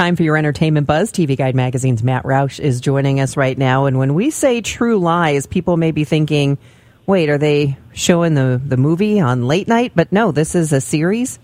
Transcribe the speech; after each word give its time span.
Time 0.00 0.16
for 0.16 0.22
your 0.22 0.38
entertainment 0.38 0.86
buzz. 0.86 1.12
TV 1.12 1.36
Guide 1.36 1.54
Magazine's 1.54 2.02
Matt 2.02 2.24
Roush 2.24 2.58
is 2.58 2.80
joining 2.80 3.20
us 3.20 3.36
right 3.36 3.58
now. 3.58 3.84
And 3.84 3.98
when 3.98 4.14
we 4.14 4.30
say 4.30 4.62
true 4.62 4.98
lies, 4.98 5.46
people 5.46 5.76
may 5.76 5.90
be 5.90 6.04
thinking, 6.04 6.56
wait, 7.04 7.28
are 7.28 7.36
they 7.36 7.76
showing 7.92 8.32
the, 8.32 8.58
the 8.64 8.78
movie 8.78 9.20
on 9.20 9.46
late 9.46 9.68
night? 9.68 9.92
But 9.94 10.10
no, 10.10 10.32
this 10.32 10.54
is 10.54 10.72
a 10.72 10.80
series. 10.80 11.38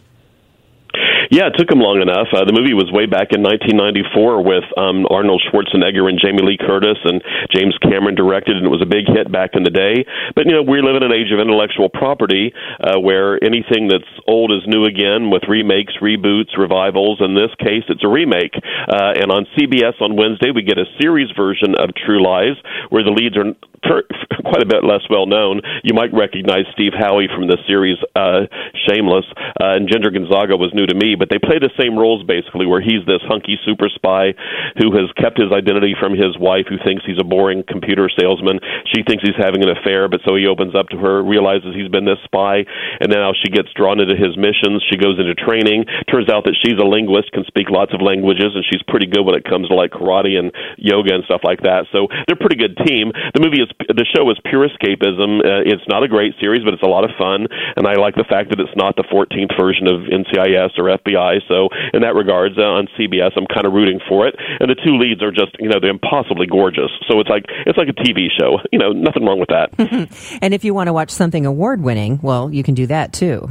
Yeah, 1.30 1.51
it 1.51 1.59
took 1.59 1.71
him 1.71 1.83
long 1.83 1.98
enough. 1.98 2.30
Uh, 2.30 2.47
the 2.47 2.55
movie 2.55 2.75
was 2.75 2.87
way 2.95 3.07
back 3.07 3.35
in 3.35 3.43
1994 3.43 4.47
with 4.47 4.66
um, 4.79 5.11
Arnold 5.11 5.43
Schwarzenegger 5.43 6.07
and 6.07 6.23
Jamie 6.23 6.47
Lee 6.47 6.59
Curtis, 6.59 6.99
and 7.02 7.19
James 7.51 7.75
Cameron 7.83 8.15
directed, 8.15 8.55
and 8.55 8.66
it 8.66 8.71
was 8.71 8.83
a 8.83 8.87
big 8.87 9.11
hit 9.11 9.30
back 9.33 9.59
in 9.59 9.66
the 9.66 9.75
day. 9.75 10.07
But 10.39 10.47
you 10.47 10.55
know, 10.55 10.62
we 10.62 10.79
live 10.79 10.95
in 10.95 11.02
an 11.02 11.11
age 11.11 11.35
of 11.35 11.43
intellectual 11.43 11.91
property 11.91 12.55
uh, 12.79 13.02
where 13.02 13.43
anything 13.43 13.91
that's 13.91 14.07
old 14.30 14.55
is 14.55 14.62
new 14.71 14.87
again, 14.87 15.30
with 15.35 15.51
remakes, 15.51 15.99
reboots, 15.99 16.55
revivals. 16.55 17.19
In 17.19 17.35
this 17.35 17.51
case, 17.59 17.83
it's 17.91 18.07
a 18.07 18.11
remake. 18.11 18.55
Uh, 18.87 19.19
and 19.19 19.35
on 19.35 19.51
CBS 19.59 19.99
on 19.99 20.15
Wednesday, 20.15 20.55
we 20.55 20.63
get 20.63 20.79
a 20.79 20.87
series 21.02 21.30
version 21.35 21.74
of 21.74 21.91
True 21.99 22.23
Lies, 22.23 22.55
where 22.95 23.02
the 23.02 23.11
leads 23.11 23.35
are 23.35 23.51
quite 24.46 24.63
a 24.63 24.68
bit 24.68 24.85
less 24.85 25.02
well 25.11 25.27
known. 25.27 25.61
You 25.83 25.95
might 25.95 26.15
recognize 26.15 26.71
Steve 26.73 26.93
Howey 26.95 27.27
from 27.35 27.46
the 27.46 27.59
series 27.66 27.99
uh, 28.15 28.46
Shameless, 28.87 29.27
uh, 29.59 29.74
and 29.74 29.90
Ginger 29.90 30.11
Gonzaga 30.11 30.57
was 30.57 30.71
new 30.74 30.87
to 30.87 30.95
me, 30.95 31.15
but 31.16 31.28
they 31.28 31.38
play 31.38 31.59
the 31.59 31.72
same 31.80 31.98
roles 31.98 32.22
basically, 32.22 32.66
where 32.66 32.80
he's 32.80 33.04
this 33.06 33.22
hunky 33.24 33.59
super 33.64 33.88
spy 33.88 34.34
who 34.78 34.92
has 34.95 35.10
kept 35.16 35.40
his 35.40 35.50
identity 35.50 35.96
from 35.98 36.12
his 36.12 36.36
wife, 36.38 36.68
who 36.68 36.76
thinks 36.84 37.04
he's 37.04 37.20
a 37.20 37.26
boring 37.26 37.64
computer 37.66 38.09
salesman. 38.12 38.60
She 38.92 39.02
thinks 39.02 39.24
he's 39.24 39.38
having 39.38 39.64
an 39.64 39.72
affair, 39.72 40.09
but 40.09 40.20
so 40.26 40.37
he 40.37 40.46
opens 40.46 40.74
up 40.74 40.88
to 40.92 40.98
her, 40.98 41.22
realizes 41.22 41.74
he's 41.74 41.88
been 41.88 42.04
this 42.04 42.20
spy, 42.24 42.64
and 43.00 43.09
now 43.09 43.32
she 43.32 43.48
gets 43.48 43.72
drawn 43.72 44.00
into 44.00 44.14
his 44.14 44.37
missions. 44.37 44.84
She 44.90 45.00
goes 45.00 45.18
into 45.18 45.34
training. 45.34 45.88
Turns 46.10 46.28
out 46.28 46.44
that 46.44 46.56
she's 46.60 46.78
a 46.78 46.87
linguist, 46.87 47.32
can 47.32 47.44
speak 47.48 47.70
lots 47.70 47.96
of 47.96 48.04
languages, 48.04 48.52
and 48.54 48.64
she's 48.68 48.82
pretty 48.84 49.06
good 49.06 49.24
when 49.24 49.34
it 49.34 49.48
comes 49.48 49.68
to 49.68 49.74
like 49.74 49.90
karate 49.90 50.37
and 50.37 50.52
yoga 50.76 51.14
and 51.14 51.24
stuff 51.24 51.40
like 51.42 51.62
that. 51.62 51.88
So 51.90 52.09
they're 52.26 52.38
a 52.38 52.42
pretty 52.42 52.60
good 52.60 52.76
team. 52.84 53.10
The 53.34 53.40
movie 53.40 53.64
is 53.64 53.70
the 53.88 54.06
show 54.12 54.28
is 54.30 54.38
pure 54.44 54.68
escapism. 54.68 55.40
Uh, 55.40 55.64
it's 55.64 55.87
not 55.88 56.02
a 56.02 56.09
great 56.09 56.34
series, 56.40 56.62
but 56.62 56.74
it's 56.74 56.84
a 56.84 56.90
lot 56.90 57.04
of 57.04 57.10
fun, 57.16 57.46
and 57.76 57.87
I 57.87 57.94
like 57.94 58.14
the 58.14 58.28
fact 58.28 58.50
that 58.50 58.60
it's 58.60 58.74
not 58.76 58.96
the 58.96 59.06
14th 59.09 59.54
version 59.56 59.87
of 59.88 60.06
NCIS 60.10 60.76
or 60.78 60.92
FBI. 60.92 61.05
So 61.49 61.68
in 61.93 62.02
that 62.02 62.15
regards, 62.15 62.59
uh, 62.59 62.62
on 62.62 62.88
CBS, 62.99 63.32
I'm 63.37 63.46
kind 63.46 63.66
of 63.66 63.73
rooting 63.73 64.00
for 64.09 64.26
it. 64.26 64.34
And 64.60 64.71
the 64.71 64.75
two 64.75 64.99
leads 64.99 65.22
are 65.22 65.31
just 65.31 65.56
you 65.60 65.69
know 65.69 65.78
they're 65.81 65.91
impossibly 65.91 66.47
gorgeous. 66.47 66.91
So 67.09 67.21
it's 67.21 67.31
like 67.31 67.44
it's 67.66 67.78
like 67.78 67.88
a 67.88 67.93
TV 67.93 68.28
show. 68.32 68.59
You 68.72 68.78
know, 68.78 68.93
nothing 68.93 69.25
wrong 69.25 69.38
with 69.38 69.50
that. 69.50 69.71
and 70.43 70.54
if 70.54 70.65
you 70.65 70.75
want 70.75 70.88
to 70.88 70.93
watch 70.93 71.10
something 71.10 71.47
award 71.47 71.82
winning, 71.82 72.21
well, 72.22 72.53
you 72.53 72.62
can 72.62 72.75
do 72.75 72.87
that 72.88 73.12
too. 73.12 73.50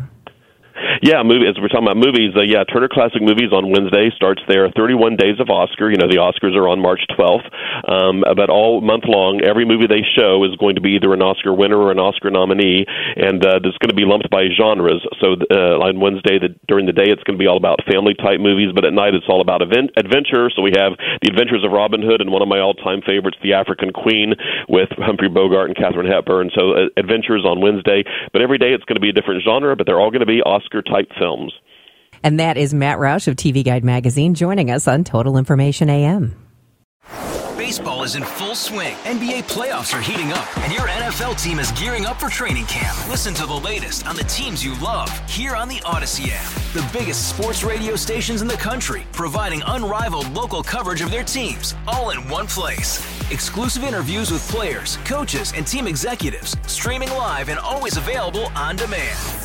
Yeah, 1.06 1.22
movie. 1.22 1.46
As 1.46 1.54
we're 1.62 1.70
talking 1.70 1.86
about 1.86 2.02
movies, 2.02 2.34
uh, 2.34 2.42
yeah, 2.42 2.66
Turner 2.66 2.90
Classic 2.90 3.22
Movies 3.22 3.54
on 3.54 3.70
Wednesday 3.70 4.10
starts 4.18 4.42
there. 4.50 4.66
31 4.74 5.22
days 5.22 5.38
of 5.38 5.54
Oscar. 5.54 5.94
You 5.94 6.02
know, 6.02 6.10
the 6.10 6.18
Oscars 6.18 6.58
are 6.58 6.66
on 6.66 6.82
March 6.82 7.06
12th, 7.14 7.46
um, 7.86 8.26
but 8.34 8.50
all 8.50 8.82
month 8.82 9.06
long, 9.06 9.38
every 9.46 9.70
movie 9.70 9.86
they 9.86 10.02
show 10.02 10.42
is 10.50 10.58
going 10.58 10.74
to 10.74 10.82
be 10.82 10.98
either 10.98 11.14
an 11.14 11.22
Oscar 11.22 11.54
winner 11.54 11.78
or 11.78 11.94
an 11.94 12.02
Oscar 12.02 12.34
nominee, 12.34 12.90
and 12.90 13.38
uh, 13.46 13.62
it's 13.62 13.78
going 13.78 13.94
to 13.94 14.00
be 14.02 14.02
lumped 14.02 14.34
by 14.34 14.50
genres. 14.50 15.06
So 15.22 15.38
uh, 15.54 15.78
on 15.78 16.02
Wednesday, 16.02 16.42
the, 16.42 16.58
during 16.66 16.90
the 16.90 16.98
day, 16.98 17.14
it's 17.14 17.22
going 17.22 17.38
to 17.38 17.44
be 17.44 17.46
all 17.46 17.62
about 17.62 17.86
family 17.86 18.18
type 18.18 18.42
movies, 18.42 18.74
but 18.74 18.82
at 18.82 18.90
night, 18.90 19.14
it's 19.14 19.30
all 19.30 19.46
about 19.46 19.62
event, 19.62 19.94
adventure. 20.02 20.50
So 20.58 20.66
we 20.66 20.74
have 20.74 20.98
The 21.22 21.30
Adventures 21.30 21.62
of 21.62 21.70
Robin 21.70 22.02
Hood 22.02 22.18
and 22.18 22.34
one 22.34 22.42
of 22.42 22.50
my 22.50 22.58
all 22.58 22.74
time 22.74 23.06
favorites, 23.06 23.38
The 23.46 23.54
African 23.54 23.94
Queen, 23.94 24.34
with 24.66 24.90
Humphrey 24.98 25.30
Bogart 25.30 25.70
and 25.70 25.78
Katharine 25.78 26.10
Hepburn. 26.10 26.50
So 26.58 26.74
uh, 26.74 26.90
adventures 26.98 27.46
on 27.46 27.62
Wednesday, 27.62 28.02
but 28.34 28.42
every 28.42 28.58
day 28.58 28.74
it's 28.74 28.90
going 28.90 28.98
to 28.98 29.06
be 29.06 29.14
a 29.14 29.14
different 29.14 29.46
genre, 29.46 29.78
but 29.78 29.86
they're 29.86 30.02
all 30.02 30.10
going 30.10 30.26
to 30.26 30.34
be 30.34 30.42
Oscar 30.42 30.82
type 30.96 31.12
films. 31.18 31.54
And 32.24 32.40
that 32.40 32.58
is 32.58 32.74
Matt 32.74 32.98
Roush 32.98 33.28
of 33.28 33.36
TV 33.36 33.64
Guide 33.64 33.84
Magazine 33.84 34.34
joining 34.34 34.72
us 34.72 34.88
on 34.88 35.04
Total 35.04 35.38
Information 35.38 35.90
AM. 35.90 36.36
Baseball 37.58 38.04
is 38.04 38.16
in 38.16 38.24
full 38.24 38.54
swing. 38.54 38.96
NBA 39.06 39.44
playoffs 39.46 39.98
are 39.98 40.02
heating 40.02 40.32
up, 40.32 40.58
and 40.60 40.72
your 40.72 40.84
NFL 40.84 41.42
team 41.42 41.58
is 41.60 41.72
gearing 41.72 42.06
up 42.06 42.20
for 42.20 42.30
training 42.30 42.66
camp. 42.66 42.96
Listen 43.10 43.34
to 43.34 43.48
the 43.48 43.54
latest 43.54 44.06
on 44.06 44.16
the 44.16 44.24
teams 44.26 44.64
you 44.64 44.80
love 44.80 45.10
here 45.28 45.56
on 45.56 45.68
the 45.68 45.78
Audacy 45.78 46.30
app. 46.32 46.52
The 46.74 46.88
biggest 46.98 47.36
sports 47.36 47.64
radio 47.64 47.96
stations 47.96 48.44
in 48.44 48.48
the 48.48 48.54
country, 48.54 49.04
providing 49.12 49.64
unrivaled 49.66 50.30
local 50.32 50.62
coverage 50.62 51.02
of 51.02 51.10
their 51.10 51.24
teams, 51.24 51.74
all 51.88 52.12
in 52.12 52.28
one 52.30 52.46
place. 52.46 53.00
Exclusive 53.32 53.84
interviews 53.84 54.32
with 54.32 54.48
players, 54.48 54.98
coaches, 54.98 55.52
and 55.56 55.66
team 55.66 55.88
executives, 55.88 56.56
streaming 56.68 57.10
live 57.10 57.50
and 57.50 57.60
always 57.60 57.98
available 57.98 58.46
on 58.56 58.76
demand. 58.76 59.45